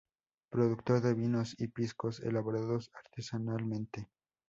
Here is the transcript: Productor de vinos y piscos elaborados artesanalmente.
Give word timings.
Productor 0.49 0.99
de 1.03 1.13
vinos 1.13 1.53
y 1.59 1.67
piscos 1.67 2.21
elaborados 2.21 2.89
artesanalmente. 2.95 4.09